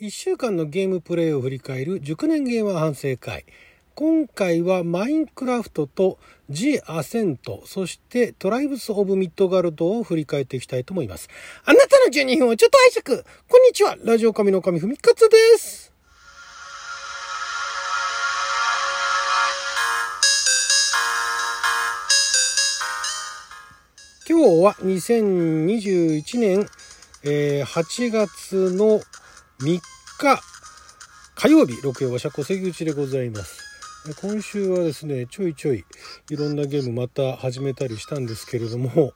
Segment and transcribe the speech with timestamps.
[0.00, 3.44] 1週間のゲームプレイを振り返る熟年ゲーマー反省会。
[3.94, 6.18] 今回はマインクラフトと
[6.50, 11.28] G アセント、そしてトライブスオブミッドガルドを振り返っていきたいと思います。
[11.64, 15.92] あなたの12分をちょっと拝借こんにちはラジオ神の神ふみかつです
[24.28, 26.66] 今日は2021年、
[27.22, 29.00] えー8月の
[29.60, 29.80] 3日
[31.36, 33.62] 火曜日、六曜和社小関口でございます。
[34.20, 35.84] 今週はですね、ちょいちょい
[36.28, 39.12] いろんなゲームまた始めたりしたんですけれども、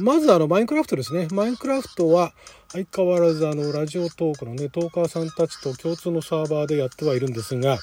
[0.00, 1.28] まずあのマインクラフトですね。
[1.30, 2.32] マインクラフトは
[2.72, 7.78] 相変わらずあのラジオトークのね、トーカーさんたちと共通のサーバーでやってはいるんですが、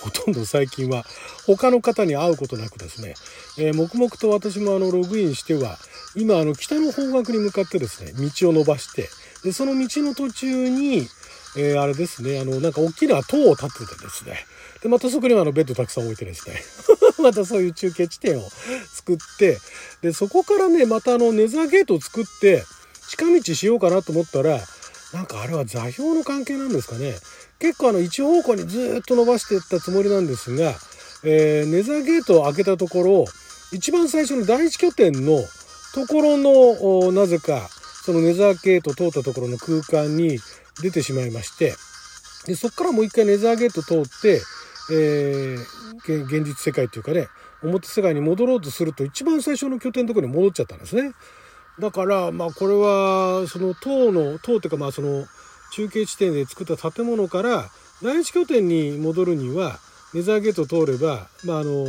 [0.00, 1.04] ほとんど最近は
[1.46, 3.14] 他の方に会うことなくですね、
[3.58, 5.78] えー黙々と私もあのログインしては、
[6.14, 9.08] 今あの北の方角に向かってですね、道を伸ばして、
[9.44, 11.08] で、その道の途中に、
[11.56, 14.46] えーあれですね、あの、なんか大きな塔を建ててですね、
[14.82, 16.62] で、またそこにはあのベッドたくさん置いてですね、
[17.22, 18.48] またそういう中継地点を
[18.94, 19.58] 作って、
[20.02, 22.64] で、そこからね、またあのネザーゲートを作って、
[23.08, 24.60] 近道しようかなと思ったら、
[25.12, 27.16] なんかあれは座標の関係なんですかね。
[27.58, 30.74] 結構あの一方向にずっと伸ばしていったつもりなんですが、
[31.24, 33.24] えーネザーゲートを開けたところ、
[33.72, 35.44] 一番最初の第一拠点の
[35.94, 37.68] ところの、なぜか、
[38.04, 40.38] そのネザーゲート通ったところの空間に
[40.82, 41.74] 出てしまいまして、
[42.46, 44.40] で、そこからもう一回ネザーゲート通って、
[44.92, 47.28] えー現実世界っていうかね、
[47.62, 51.12] 表世界に戻ろうとすると一番最初の拠点のところに戻っちゃったんですね。
[51.78, 55.26] だから、まあこれは、その塔の、塔っていうかまあその
[55.72, 57.70] 中継地点で作った建物から
[58.02, 59.78] 第一拠点に戻るには、
[60.14, 61.86] ネザーゲート通れば、まああの、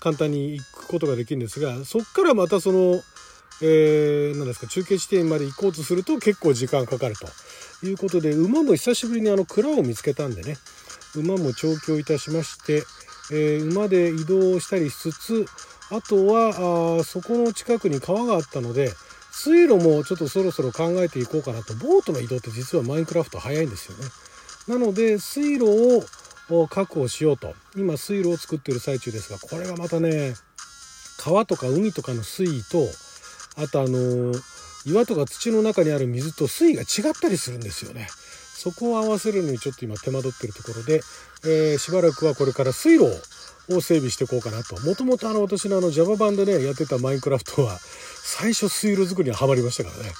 [0.00, 3.00] 簡単に行くことができるんですが、そこからまたその、
[3.64, 10.56] えー、何ですか、中継地点まで行こうとすると結構時間かかるということで、馬も久しぶりにあの蔵を見つけたんでね、
[11.14, 12.82] 馬も調教いたしまして、
[13.30, 15.46] えー馬で移動したりしつつ、
[15.90, 18.90] あとは、あそこの近くに川があったので、
[19.30, 21.74] 水路もちょっとそろそろ考えていこうかなと。
[21.74, 24.04] ボートの移動って実はマインクラフト早いんですよね。
[24.68, 26.04] なので、水路
[26.50, 27.54] を確保しようと。
[27.76, 30.34] 今、水路を作ってる最中ですが、これがまたね、
[31.18, 32.86] 川とか海とかの水位と、
[33.56, 34.32] あとあの
[34.84, 38.08] 岩とか土の中にある水と水位が違ったりするんですよね。
[38.54, 41.00] そこを合わせるのにちょっと今手間取ってるところで、
[41.44, 43.06] えーしばらくはこれから水路
[43.70, 44.80] を整備していこうかなと。
[44.80, 47.78] もともとあの私のあの Java 版でね、やってたマインクラフトは、
[48.24, 50.12] 最初水路作りにはまりましたからね。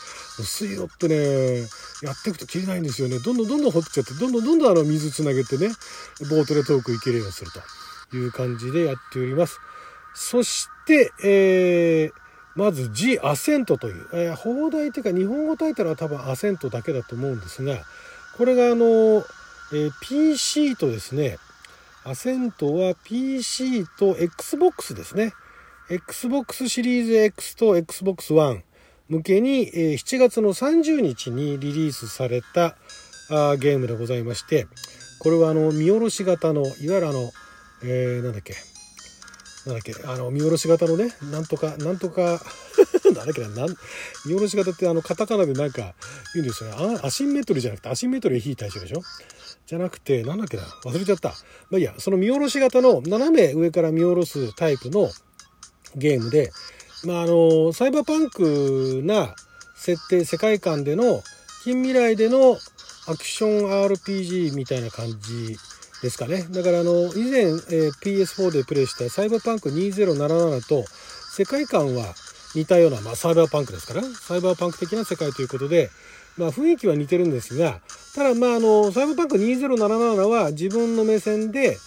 [0.45, 1.61] 水路ってね、
[2.03, 3.19] やっていくと切れないんですよね。
[3.19, 5.69] どんどんどんどん掘っちゃって、どんどんどんどんあの水つなげてね、
[6.31, 7.51] ボートで遠く行けるようにする
[8.11, 9.59] という感じでやっております。
[10.15, 12.22] そして、えー
[12.55, 17.79] まず G アセントという、えー放題というか日本語タイトルは多分アセントだけだと思うんですが、
[18.37, 19.25] これがあの、
[19.73, 21.39] えー PC とですね、
[22.05, 25.33] アセントは PC と Xbox ですね。
[25.89, 28.63] Xbox シリーズ X と Xbox One
[29.09, 32.77] 向けに、えー7月の30日にリリースされた
[33.31, 34.67] あーゲームでございまして、
[35.21, 37.31] これはあの見下ろし型の、いわゆるあの、
[37.83, 38.55] えーなんだっけ、
[39.67, 42.43] なんだっけ、あの、見下ろし型のね、なんとか、なんとか、
[43.05, 43.69] なんだっけな、なん、
[44.27, 45.95] 見下ろし型ってあの、カタカナでなんか
[46.35, 46.99] 言うんですよね。
[47.03, 49.03] あアシンメトリーじゃなくて、アシンメトリー非対称でしょ？
[49.67, 51.29] じゃなくて、なんだっけな、忘れちゃった。
[51.71, 55.11] まあいいや、その見下ろし型の斜め上から見下ろすタイプの
[55.95, 56.51] ゲームで、
[57.05, 59.35] まああの、サイバーパンクな
[59.77, 61.23] 設定、世界観での、
[61.65, 62.59] 近未来での
[63.07, 65.57] アクション RPG みたいな感じ
[66.03, 66.45] ですかね。
[66.51, 70.85] だからあの、以前、えー PS4 でプレイしたサイバーパンク2077と
[71.33, 72.15] 世界観は
[72.55, 75.91] 似たような、まあサイバーパンクですから、サイバーパンク的な世界ということで、
[76.37, 77.81] まあ雰囲気は似てるんですが、
[78.15, 81.79] ただまああの、サイバーパンク2077は自分の目線で、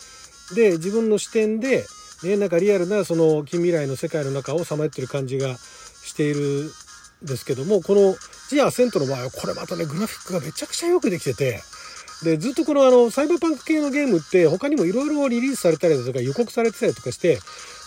[0.55, 1.85] で、自分の視点で、
[2.23, 6.71] ね、なんかリアルなその近未来の世界の中をさまよってる感じがしている
[7.23, 8.15] んですけども、この
[8.49, 11.61] ジアセントの場合はこれまたね、グラフィックがめちゃくちゃよくできてて、
[12.23, 17.39] で、ずっとこのあの、サイバーパンク系のゲームって他にもいろいろリリースされたりだとか予告されてたりとかして、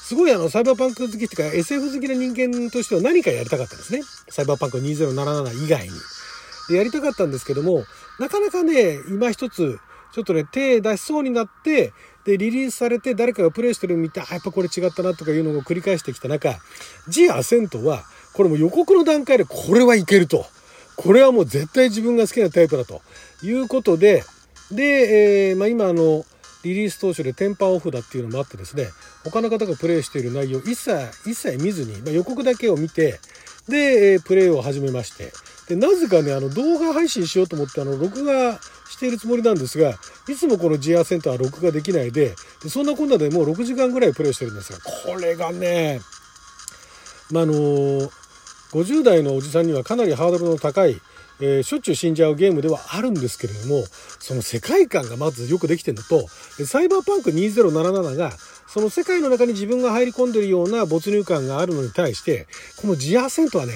[0.09, 4.03] すごいあの、サイバーパンク好きっていうか SF 好きな人間としては何かやりたかったんですね。
[4.29, 5.91] サイバーパンク2077以外に。
[6.69, 7.85] で、やりたかったんですけども、
[8.19, 9.79] なかなかね、今一つ、
[10.13, 11.93] ちょっとね、手出しそうになって、
[12.25, 16.59] で、リリースされて誰かがプレイしてるの見て、あ、やっぱこれ違ったなとかいうのを繰り返してきた中、
[17.09, 20.47] G アセントは、これも予告の段階でこれはいけると。
[20.99, 23.01] これはもう絶対自分が好きなタイプだと
[23.43, 24.25] いうことで、
[24.73, 26.25] で、えーまあ、今あの、
[26.65, 28.89] リリース当初でテンパーオフだっていうのもあってですね、
[29.23, 30.91] 他の方がプレイしている内容一切、
[31.25, 33.21] 一切見ずに、まあ、予告だけを見て、
[33.69, 35.31] で、えープレイを始めまして、
[35.69, 38.59] で、なぜかね、あの動画配信しようと思って、あの、録画
[38.91, 39.95] しているつもりなんですが、
[40.29, 46.01] いつもこのジアセンターは録画できないで、でそんなこんなでもう6時間ぐらいプレイしてるんですが、これがね、
[47.31, 48.11] まあ、あの
[48.73, 51.01] 50代のおじさんにはかなりハードルの高い、
[51.41, 53.85] えー、しょっちゅう死んじゃうゲームではあるんですけれども、
[54.19, 56.29] その世界観がまずよくできてるのと、
[56.67, 58.33] サイバーパンク2077が、
[58.67, 63.73] その世界の中に自分が入り込んでるような没入感があるのに対して、このジアセントはね、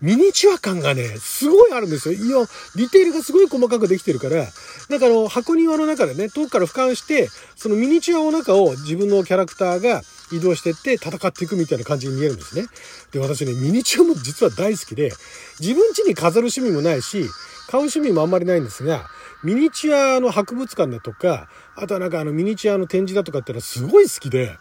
[0.00, 2.14] ミニチュア感がね、すごいあるんですよ。
[2.14, 2.46] いや、
[2.76, 4.46] ディテールがすごい細かくできてるから、
[4.88, 10.02] なんかあの、箱庭の中でね、遠くから俯瞰して、そのミニチュアの中を自分のキャラクターが
[10.32, 12.66] 移動してって戦っていくみたいな感じに見えるんですね。
[13.12, 15.12] で、私ね、ミニチュアも実は大好きで、
[15.60, 17.28] 自分家に飾る趣味もないし、
[17.68, 19.06] 買う趣味もあんまりないんですが、
[19.44, 24.56] ミニチュアの博物館だとか、あとはなんかあのミニチュアの展示だとかってのはすごい好きで、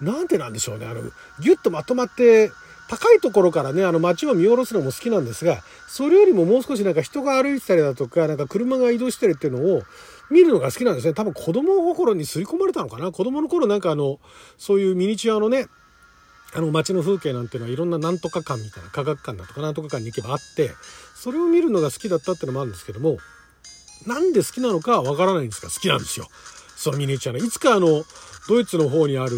[0.00, 1.02] なんてなんでしょうね、あの、
[1.40, 2.50] ギュッとまとまって、
[2.88, 5.58] 高いところからね、あの街を見下ろすのも好きなんですが、
[5.88, 9.82] それよりももう少しなんか人が歩いてたりだとか、なんか車が移動してるっていうのを
[10.30, 11.14] 見るのが好きなんですね。
[11.14, 13.12] 多分子供心に刷り込まれたのかな。
[13.12, 14.18] 子供の頃なんかあの、
[14.58, 15.66] そういうミニチュアのね、
[16.54, 20.70] あの街の風景なんていうのはいろんななんとか館みたいな科学館だとかなんとか館に行けばあって、
[21.14, 23.18] それを見るのが好きだったってのもあるんですけども、
[24.06, 26.28] なんで好きなのかわからないんですが、好きなんですよ。
[26.76, 27.44] そのミニチュアの。
[27.44, 28.04] いつかあの、
[28.48, 29.36] ドイツの方にある、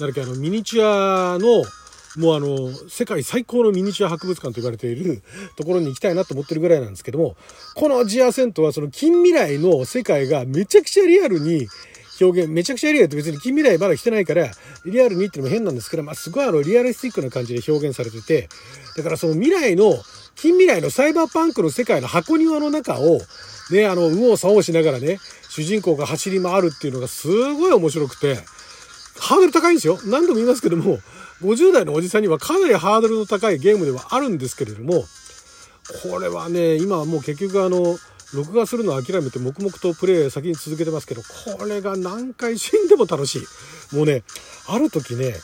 [0.00, 1.64] なんだっけあの、ミニチュアの、
[2.16, 5.22] もうあの、世界最高のミニチュア博物館と言われている
[5.56, 7.36] ところに行きたいなと思ってるぐらいなんですけども、
[7.74, 11.68] このジアセントはその近未来の世界がめちゃくちゃリアルに
[12.20, 14.50] 表現、めちゃくちゃリアルって別に近未来まだ来てないから、
[14.86, 18.48] リアルにっていうのも変なんですけど、まあ、すごいあの、リアリスティックな感じで表現されてて、
[18.96, 20.02] だからその未来の、
[20.34, 23.20] 近未来のサイバーパンクの世界の箱庭の中を、
[23.70, 25.18] ね、あの、右往左往しながらね、
[25.50, 28.36] 主人公が走り回るっていうのがすごい面白くて、
[29.18, 29.98] ハードル高いんですよ。
[30.06, 30.98] 何度も言いますけども、
[31.42, 35.04] 50代のおじさんにはかなりハードルの高いゲームではあるんですけれども、
[36.02, 37.98] これはね、今はもう結局あの、
[38.34, 43.96] 録画するのを諦めて黙々とプレイ先に続けてますけど、これが何回死んでも楽しい。
[43.96, 44.22] もうね、
[44.68, 45.34] ある時ね、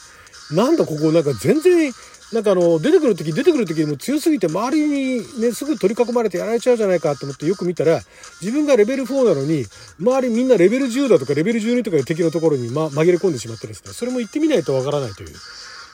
[0.51, 1.91] なんだここなんか全然
[2.33, 8.01] なんかあの、出てくる時、出てくる時にも強すぎて、周りにね、すぐ取り囲まれてやられちゃうじゃないかと思ってよく見たら、
[8.41, 9.65] 自分がレベル4なのに、
[9.99, 15.29] 周りみんなレベル10だとかレベル12とかで敵のところに、ま、紛れ込んでしまってですね、それも行ってみないとわからないという。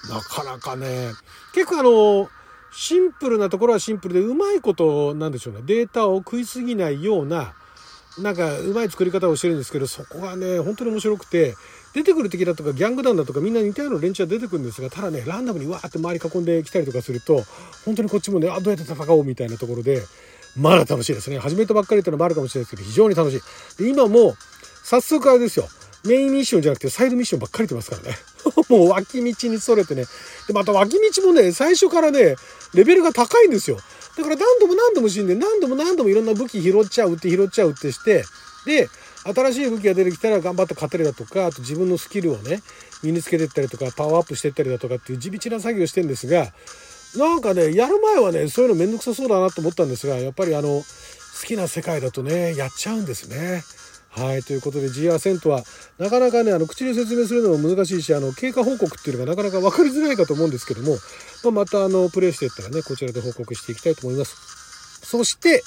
[0.09, 1.11] なかなかね、
[1.53, 2.29] 結構あの、
[2.73, 7.53] シンプルなところはシンプルで、うまいこと、なんでしょうね、データを食いすぎないような、
[8.17, 11.55] なんかうまい作り方をしてるんですけど、そこがね、本当に面白くて、
[11.93, 17.43] 出てくる敵だとかギャング団だとかみんな似たような連中は出てくるんですが、ただね、ランダムにわーって周り囲んできたりとかすると、
[17.85, 20.01] 本当にこっちもね、あ、どうやって戦おうみたいなところで、
[20.57, 21.39] まだ楽しいですね。
[21.39, 23.41] 始めたばっかりっていうのもあるかもしれないですけど、非常に楽しい。
[23.83, 24.35] で、今も、
[24.83, 25.67] 早速あれですよ。
[26.05, 28.15] メインミッションじゃなくてサイドミッションばっかりてますからね。
[28.69, 30.05] もう脇道にそれてね。
[30.47, 32.35] で、また脇道もね、最初からね、
[32.73, 33.77] レベルが高いんですよ。
[34.17, 38.25] だから何度も何度も死んで、何度も何度もいろんな武器拾っちゃうって拾っちゃうってして、
[38.65, 38.89] で、
[39.23, 42.61] 新しい武器が出てきたら頑張って勝てるだとか、あと自分のスキルをね、
[43.03, 46.51] 身につけてったりとか、パワーアップしてったりだとかっていう地道な作業してるんですが、
[47.15, 50.83] なんかね、やる前はね、そういうのめんどくさそうだなと思ったんですが、やっぱりあの、
[51.41, 53.63] 好きな世界だとね、やっちゃうんですね。
[54.11, 54.43] はい。
[54.43, 55.63] ということで G アセントは、
[55.97, 60.97] なかなかね、あの、口で説明するのも難しいし、あの、経過報告っていうのがなかなか分かりづらいかと思うんですけども、
[61.43, 64.35] まあ、またあの、プレイしていったらね、こちらで報告していきたいと思います。
[65.05, 65.63] そして、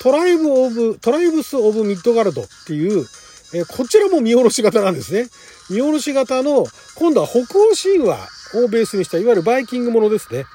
[0.00, 3.06] トライブ・オブ、トライブス・オブ・ミッドガルドっていう、
[3.52, 5.28] え、こちらも見下ろし型なんですね。
[5.70, 6.66] 見下ろし型の、
[6.96, 7.44] 今度は北欧
[7.80, 8.18] 神話
[8.54, 10.46] をベースにした、いわゆるバイキングものですね。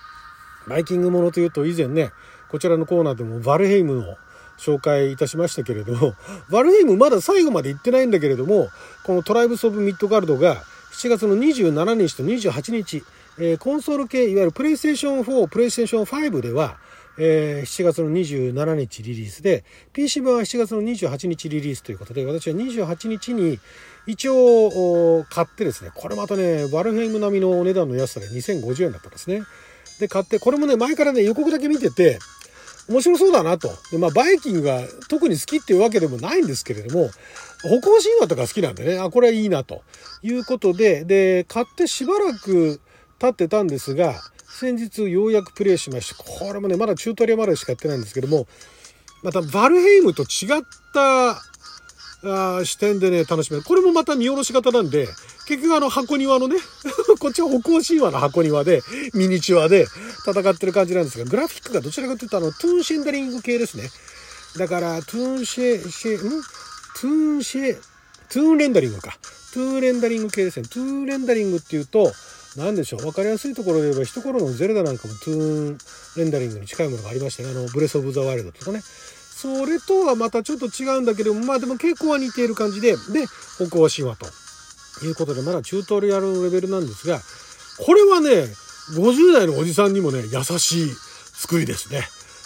[0.68, 2.12] バイキングものというと以前ね、
[2.50, 4.18] こちらのコーナーでもバルヘイムの
[4.60, 6.14] 紹介いたしましたけれども、
[6.52, 8.70] バルヘイムまだ最後まで行ってないんだけれども、
[9.04, 10.64] このトライブス・オブ・ミッドガルドが
[10.94, 13.04] 7月の27日と28日、
[13.40, 16.78] えー、コンソール系、いわゆるプレイステーション4、プレイステーション5では、
[17.18, 19.64] えー、7月の27日リリースで、
[19.94, 23.60] PC 版は7月の28日リリースということで、私は28日に
[24.08, 29.44] 一応買ってですね、これまたね、バルヘイム並みのお値段の安さで2050円だったんですね。
[30.00, 32.20] で、買って、これもね、前からね、予告だけ見てて、
[32.90, 33.70] 面白そうだなと。
[33.92, 37.10] で、まあ、バイキングが特に好きっていうわけでもないんですけれども、
[37.64, 39.84] 北欧神話とか好きなんでね、あ、これはいいなと
[40.24, 42.82] いうことで、で、買ってしばらく
[43.20, 44.16] 経ってたんですが、
[44.48, 48.48] 先日ようやくプレイしまして、これもね、まだチュートリアルまでしかやってないんですけども、
[49.22, 51.42] またバルヘイムと違った
[52.24, 53.64] あ視点でね、楽しめる。
[53.64, 55.08] これもまた見下ろし型なんで、
[55.48, 56.58] 結局あの箱庭のね、
[57.20, 58.82] こっちは北欧神話の箱庭で、
[59.14, 59.88] ミニチュアで
[60.32, 63.90] 戦ってる感じなんですが、グラフィックがどちらかというとあの、トゥーンシェンダリング系ですね。
[64.58, 66.20] だから、トゥーンシェ、シェ、ん？
[66.20, 67.76] トゥーンシェ、
[68.30, 69.18] トゥーンレンダリングか。
[69.54, 70.68] トゥーンレンダリング系ですね。
[70.68, 72.12] トゥーンレンダリングっていうと、
[72.58, 75.78] 何でしょう分かりやすいところで言えば一頃のゼルダなんかもトゥーン
[76.18, 87.20] レンダリングに近いものがありましてねあのブレス・オブ・ザ・ワイルドとかねそれとはまたちょっと違うんだけどまあでも傾向は似ている感じでで北欧神話ということでまだチュートリアルのレベルなんですが
[87.86, 88.48] これはね
[88.96, 90.90] 50代のおじさんにもね優しい
[91.34, 92.04] 作りですね。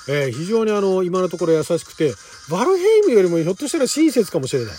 [0.10, 2.14] えー、非常にあの今のところ優しくて
[2.50, 4.74] バルヘイムよりもひょっとしたら親切かもしれない。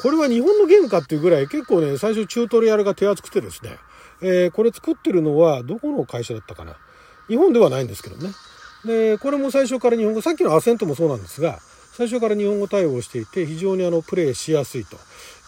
[0.00, 3.76] これは日本のゲームかっていうぐらい結構ね最初チュートリアルが手厚くてですね、
[4.22, 6.76] えー、これ作ってるのはどこの会社だったかな
[7.26, 8.30] 日本ではないんですけどね
[8.84, 11.58] でこれも最初から日本語さっきのアセントもそうなんですが
[11.92, 14.96] 最初から日本語対応していて非常にあのプレイしやすいと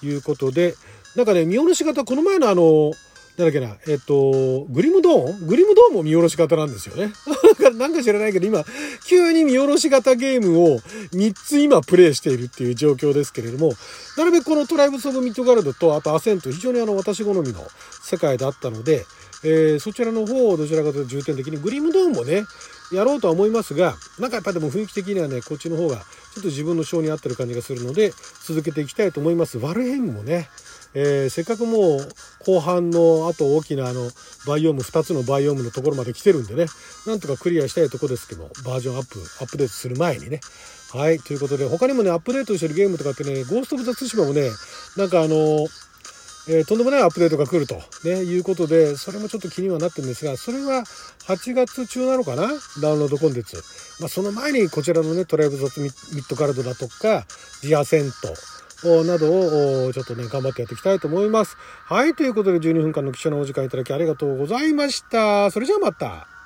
[0.05, 0.75] いうことで
[1.15, 2.91] なんかね見下ろし型この前のあの
[3.37, 5.47] なんだっけな、えっと、グリムドーン？
[5.47, 7.13] グリムドーンも見下ろし型なんですよね。
[7.77, 8.65] なんか知らないけど、今、
[9.07, 10.81] 急に見下ろし型ゲームを
[11.13, 13.73] 3つ今プレイしているっていう状況ですけれども、
[14.17, 17.67] なるべくこのトライブス・オブ・ミッドガルドと、あとアセント、非常にあの、私好みの
[18.03, 19.07] 世界だったので、
[19.43, 22.45] えー、そちらの方をどちらかというと重点的に、グリムドーンもね、
[22.93, 25.97] やろうとは思いますが、なんかやっぱでも雰囲気的にはね、こっちの方が
[26.35, 28.13] ちょっと自分の性に合ってる感じがするので、
[28.45, 29.59] 続けていきたいと思います。
[29.59, 30.49] ワルヘイムもね、
[30.95, 32.09] えー、せっかくもう
[32.45, 34.11] 後半のあと大きなあの
[34.47, 36.67] バイオーム2つのバイオームのところまで来てるんでね。
[37.07, 40.41] なんとかクリアしたいとこですけどバージョンアップアップデートする前にね。
[40.93, 44.51] はいということで他にもねアップデートしてるゲームとかってねゴースト・オブ・ザ・ツシマもね
[44.97, 45.69] なんかあの
[46.49, 50.85] えー、とんでもないアップデートが来ると、ね、いうことで、それもちょっと気にはなってるんですが、それは
[51.29, 52.49] 8月中なのかな？
[52.81, 53.63] ダウンロードコンテンツ。
[54.01, 57.27] まあ、その前にこちらのね、トライブ・ザ・ミッドガルドだとか、
[57.63, 58.35] ディアセント、
[59.05, 61.57] などをちょっとね、頑張ってやっていきたいと思います。
[61.85, 65.51] はい、ということで12分間の記者のお時間いただきありがとうございました。
[65.51, 66.40] それじゃあまた。